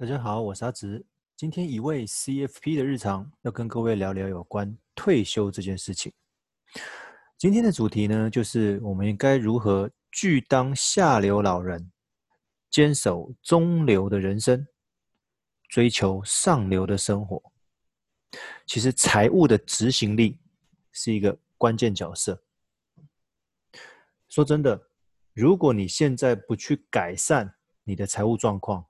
[0.00, 1.04] 大家好，我是阿直。
[1.36, 6.10] 今天一位 CFP 的日常，要跟各位聊聊有关退休这件事情。
[7.36, 11.92] 今天的主题呢，就是我们应该如何拒当下流老人，
[12.70, 14.66] 坚守中流的人生，
[15.68, 17.52] 追求上流的生活。
[18.64, 20.40] 其实财务的执行力
[20.92, 22.42] 是一个关键角色。
[24.30, 24.80] 说真的，
[25.34, 27.54] 如果你现在不去改善
[27.84, 28.82] 你的财务状况，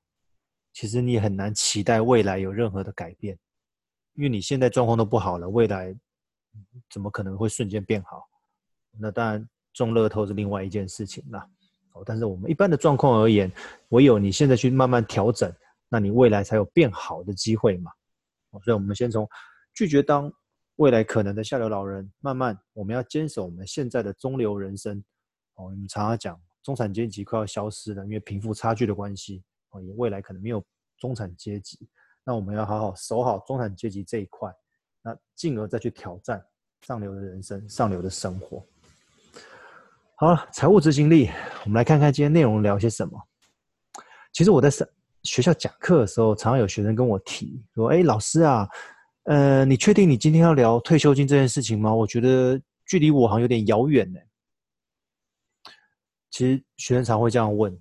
[0.72, 3.38] 其实你很难期待未来有任何的改变，
[4.14, 5.94] 因为你现在状况都不好了，未来
[6.88, 8.26] 怎么可能会瞬间变好？
[8.98, 11.46] 那当然中乐透是另外一件事情啦。
[11.92, 13.50] 哦，但是我们一般的状况而言，
[13.88, 15.52] 唯有你现在去慢慢调整，
[15.88, 17.90] 那你未来才有变好的机会嘛。
[18.50, 19.28] 哦所以，我们先从
[19.74, 20.32] 拒绝当
[20.76, 25.02] 未来可能的下流老人，慢慢我们要坚守我们现在的中流人生。
[25.54, 29.42] 哦，我们常常讲中产阶级快要消失了，因为贫富差距的关系。
[29.70, 30.64] 哦，也未来可能没有
[30.98, 31.88] 中产阶级，
[32.24, 34.52] 那我们要好好守好中产阶级这一块，
[35.02, 36.44] 那进而再去挑战
[36.82, 38.64] 上流的人生、上流的生活。
[40.16, 41.30] 好了，财务执行力，
[41.64, 43.18] 我们来看看今天内容聊些什么。
[44.32, 44.86] 其实我在上
[45.22, 48.68] 学校讲课的时候，常常有学生跟我提说：“哎，老师啊，
[49.24, 51.94] 呃，你确定你今天要聊退休金这件事情吗？
[51.94, 54.20] 我觉得距离我好像有点遥远呢。”
[56.30, 57.76] 其实学生常会这样问。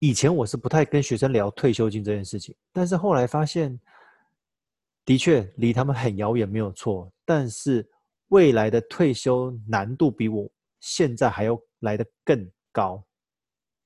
[0.00, 3.78] 以前我是不太跟学生聊退休金这件事情，但是后来发现，
[5.04, 7.10] 的确离他们很遥远，没有错。
[7.24, 7.88] 但是
[8.28, 10.46] 未来的退休难度比我
[10.80, 13.02] 现在还要来得更高。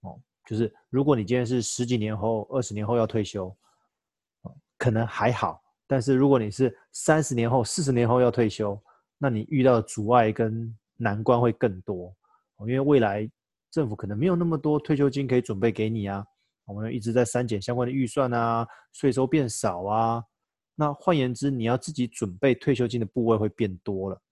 [0.01, 3.57] 哦，就是如果你今天是十几年后、二十年后要退休，
[4.77, 5.63] 可能还好。
[5.87, 8.81] 但是如果你是三十年后、四十年后要退休，
[9.19, 12.13] 那你遇到的阻碍跟难关会更多。
[12.61, 13.31] 因为未来。
[13.71, 16.25] 政府可能没有那么多退休金可以准备给你啊，
[16.65, 20.23] 我们一直在删减相关的预算啊，税收变少啊。
[20.75, 24.23] 那换言之，你要自己准备退休金的部位会变多了。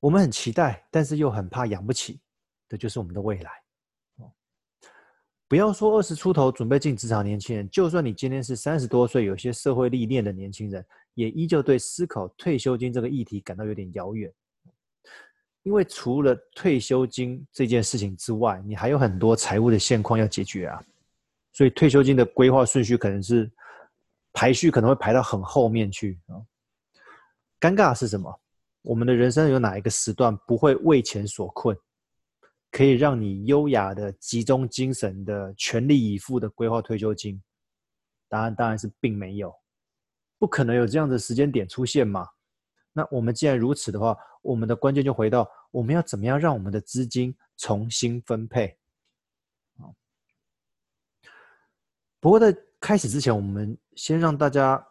[0.00, 2.20] 我们很期待，但是又很怕养不起
[2.68, 3.50] 这，就是我们的未来。
[5.48, 14.32] 不要说二十出头准备进职场年轻人，就算你今天是三十多岁，有些社会历练的年轻人，也依旧对思考退休金这个议题感到有点遥远。
[15.68, 20.82] 因为除了退休金这件事情之外，你还有很多财务的现况要解决啊，
[21.52, 23.50] 所以退休金的规划顺序可能是
[24.32, 26.40] 排序可能会排到很后面去啊。
[27.60, 28.34] 尴尬是什么？
[28.80, 31.76] 我们的人生有哪一个时段不会为钱所困，
[32.70, 37.38] 可以让你优雅的集中精神的全力以赴的规划退休金？
[38.26, 39.54] 答案当然是并没有，
[40.38, 42.26] 不可能有这样的时间点出现嘛。
[42.98, 48.76] 那我们既然如此的话，我们的关键就回到我们要怎么样让我们的资金重新分配。
[52.18, 54.84] 不过在开始之前，我们先让大家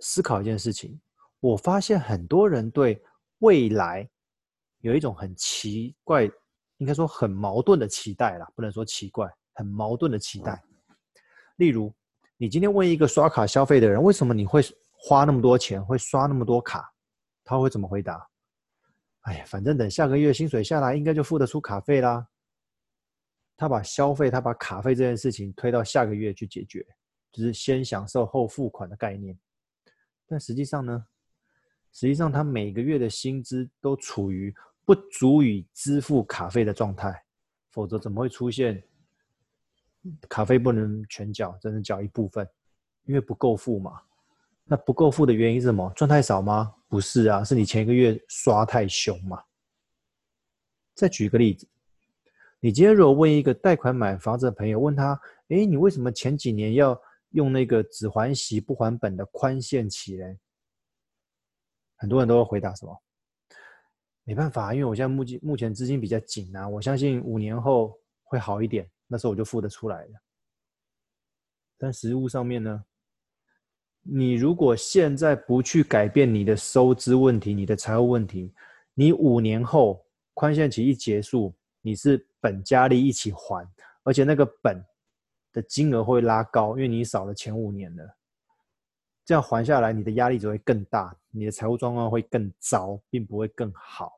[0.00, 1.00] 思考一件事情。
[1.40, 3.02] 我发现很多人对
[3.38, 4.06] 未来
[4.80, 6.30] 有一种很奇怪，
[6.76, 10.62] 应该说很矛盾的期待啦，不能说奇怪，很矛盾的期待。
[11.56, 11.90] 例如，
[12.36, 14.60] 你今天问一个刷卡消费的人，为什么你会
[14.92, 16.92] 花那么多钱，会刷那么多卡？
[17.50, 18.24] 他会怎么回答？
[19.22, 22.24] 哎呀，反正等下个月薪水下来，应该就付得出卡费啦。
[23.56, 26.86] 他把消费，他把卡费这件事情推到下个月去解决，
[27.32, 29.36] 就是先享受后付款的概念。
[30.28, 31.04] 但实际上呢，
[31.92, 37.20] 实际上他每个月的薪资都处于不足以支付卡费的状态，
[37.72, 38.80] 否则怎么会出现
[40.28, 42.48] 卡费不能全缴，只能缴一部分？
[43.06, 44.00] 因为不够付嘛。
[44.70, 45.92] 那不够付的原因是什么？
[45.96, 46.72] 赚太少吗？
[46.86, 49.42] 不是啊，是你前一个月刷太凶嘛。
[50.94, 51.66] 再举一个例子，
[52.60, 56.96] 你今天如果问一个贷款买房子的朋友，问他：诶，你为什么前几年要
[57.30, 60.38] 用那个只还息不还本的宽限期嘞？
[61.96, 63.02] 很多人都会回答什么？
[64.22, 70.12] 没办法，因为我现在目前目前资金比较紧啊，我相信五年后会好一点，那时候我就付得出来了。
[71.76, 72.84] 但实物上面呢？
[74.12, 78.52] 你如果现在不去改变你的收支问题、你的财务问题，
[78.92, 80.04] 你五年后
[80.34, 83.64] 宽限期一结束，你是本加利一起还，
[84.02, 84.84] 而且那个本
[85.52, 88.16] 的金额会拉高，因为你少了前五年了。
[89.24, 94.12] 这样还下来，你的压力只会更大，你的财务状况会更糟，并不会更好。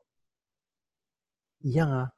[1.59, 2.11] 一样啊，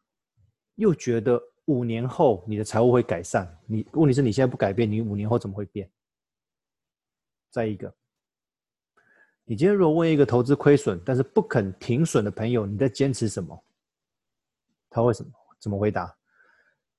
[0.75, 5.89] 又觉得五年后你的财务会改善，你问题是你现在不改变，你五年后怎么会变？
[7.56, 7.96] 再一个，
[9.46, 13.63] 你今天如果问一个投资亏损但是不肯停损的朋友，你在坚持什么？
[14.90, 15.31] 他为什么？
[15.57, 16.13] 怎么回答？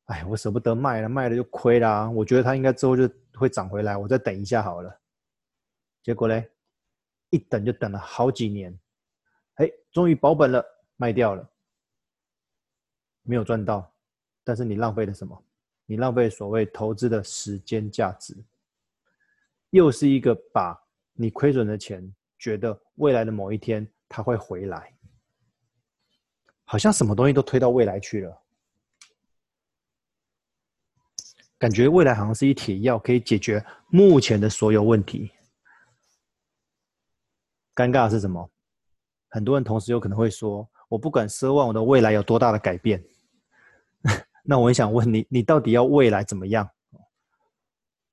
[0.06, 2.08] 哎，我舍不得卖了，卖了就亏啦。
[2.08, 4.98] 我觉得它应该之后就会涨回来，我再等一下好了。
[6.02, 6.50] 结果嘞，
[7.28, 8.74] 一等就等了好几年，
[9.56, 10.64] 哎，终于保本了，
[10.96, 11.46] 卖掉了，
[13.24, 13.92] 没有赚到，
[14.42, 15.44] 但是你浪费了什么？
[15.84, 18.34] 你浪费所谓投资的时间价值，
[19.76, 20.74] 又是一个把
[21.12, 24.96] 你亏损的钱，觉得未来的某一天它会回来，
[26.64, 28.42] 好像什么东西都推到未来去了。
[31.58, 35.30] 感觉未来好像是一帖药，可以解决目前的所有问题。
[37.74, 38.50] 尴尬的是什么？
[39.28, 43.04] 很多人同时有可能会说：“我不敢奢望我的未来有多大的改变。
[44.42, 46.70] ”那我也想问你：你到底要未来怎么样？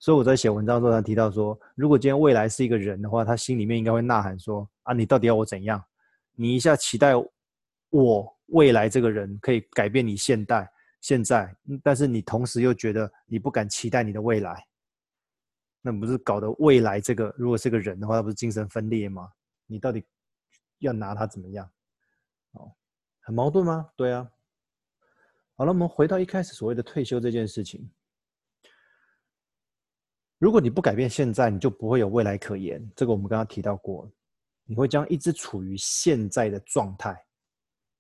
[0.04, 5.82] 所以我在写文章的时候，他提到说：如果今天未来是一个人的话，他心里面应该会呐喊说：“啊，你到底要我怎样？
[6.34, 7.14] 你一下期待
[7.90, 10.70] 我未来这个人可以改变你现代。”
[11.00, 14.68] 现在，但是你同时又觉得你不敢期待你的未来，
[15.82, 19.32] 那不是搞得未来这个如果是个人的话，他不是精神分裂吗？
[19.68, 20.04] 你到底
[20.80, 21.66] 要拿他怎么样？
[22.52, 22.70] 哦，
[23.22, 23.90] 很矛盾吗？
[23.96, 24.30] 对啊。
[25.56, 27.90] 好了，我们回到一开始所谓的退休这件事情。
[30.44, 32.86] 如果你不改变现在，你就不会有未来可言。
[32.98, 34.12] 这个我们刚刚提到过，
[34.66, 37.18] 你会将一直处于现在的状态。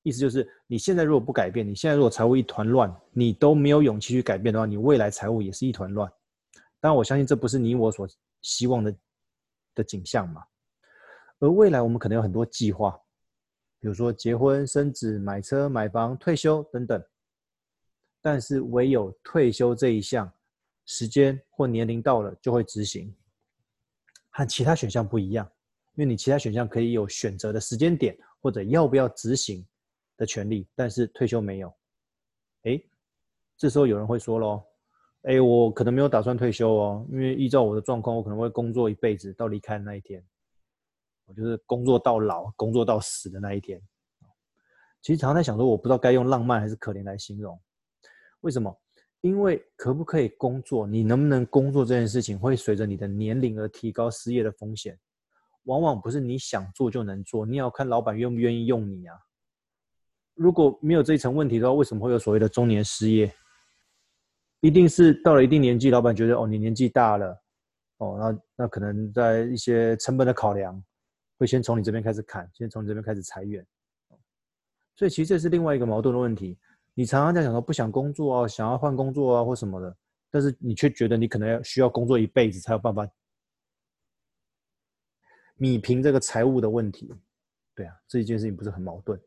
[0.01, 6.11] 意思就是，你现在如果不改变，你现在如果财务一团乱，你都没有勇气去改变的话，你未来财务也是一团乱。
[6.81, 8.05] 当然，我相信这不是你我所
[8.41, 8.93] 希望的
[9.75, 10.43] 的景象嘛。
[11.39, 12.91] 而未来我们可能有很多计划，
[13.79, 17.01] 比如说结婚、生子、买车、买房、退休等等。
[18.21, 20.29] 但是唯有退休这一项，
[20.85, 23.15] 时间或年龄到了就会执行，
[24.29, 25.45] 和其他选项不一样，
[25.95, 29.65] 因为你其他选项可以有选择的时间点，或者要不要执行。
[30.15, 31.73] 的权利，但是退休没有。
[32.65, 32.79] 哎，
[33.57, 34.63] 这时候有人会说喽，
[35.23, 40.23] 哎，我可能没有打算退休哦，因为依照我的状况，我可能会工作一辈子到离开的那一天，
[41.25, 43.81] 我就是工作到老，工作到死的那一天。
[45.01, 47.59] 其实常常在想说，我不知道该用浪漫还是可怜来形容。
[48.41, 48.81] 为什么？
[49.23, 54.99] 因为可不可以工作，你能不能工作这件事情，会随着你的年龄而提高失业的风险。
[55.63, 59.15] 往往不是你想做就能做，你要看老板愿不愿意用你啊。
[60.33, 63.33] 如果没有这一层问题的话，为什么会有所谓的中年失业？
[64.59, 67.41] 一定是到了一定年纪，老板觉得哦，你年纪大了，
[67.99, 70.83] 哦，那那可能在一些成本的考量，
[71.37, 73.65] 会先从你这边开始砍，先从你这边开始裁员。
[74.97, 76.59] 所以其实这是另外一个矛盾的问题。
[76.93, 79.97] 你常常在想说不想工作啊，想要换工作啊或什么的，
[80.29, 83.07] 但是你却觉得你可能要需要工作一辈子才有办法
[85.57, 87.13] 弭平这个财务的问题。
[87.75, 89.19] 对啊，这一件事情不是很矛盾？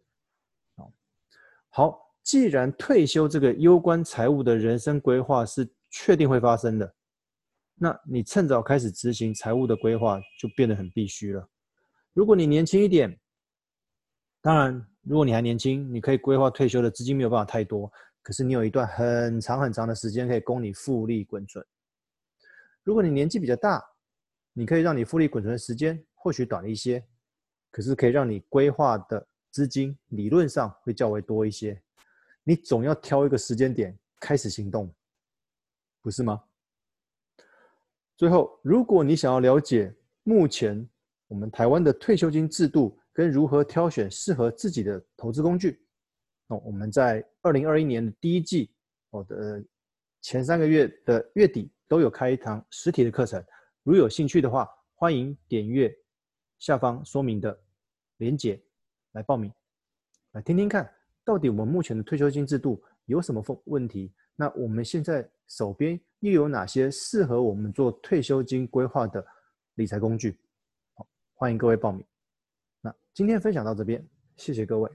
[1.71, 6.95] 好，既然退休这个攸关财务的人生规划是确定会发生的，
[7.75, 11.47] 那你趁早开始执行财务的规划就变得很必须了。
[12.15, 13.19] 如果你年轻一点，
[14.41, 17.91] 当然，如果你还年轻，你可以规划退休的资金没有办法太多，
[18.23, 21.65] 可是你有一段很长很长的时间可以供你复利滚存。
[22.83, 23.83] 如果你年纪比较大，
[24.53, 27.05] 你可以让你复利滚存的时间或许短一些，
[27.71, 29.27] 可是可以让你规划的。
[29.53, 31.81] 资金理论上会较为多一些，
[32.45, 34.95] 你总要挑一个时间点开始行动，
[36.03, 36.43] 不是吗？
[38.19, 40.87] 最后，如果你想要了解目前
[41.27, 45.81] 我们台湾的退休金制度跟如何挑选适合自己的投资工具，
[46.47, 48.71] 那我们在二零二一年的第一季，
[49.09, 49.65] 我的
[50.21, 53.43] 前三个月的月底都有开一堂实体的课程，
[53.85, 55.91] 如有兴趣的话，欢迎点阅
[56.59, 57.59] 下方说明的
[58.19, 58.63] 连结。
[59.13, 59.51] 来报名，
[60.33, 60.87] 来听听看，
[61.25, 64.13] 到底我们目前的退休金制度有什么问题？
[64.35, 69.27] 那我们现在手边又有哪些适合我们做退休金规划的
[69.77, 70.39] 理财工具？
[70.93, 72.05] 好，欢迎各位报名。
[73.17, 74.05] 今天分享到这边，
[74.37, 74.91] 谢谢各位。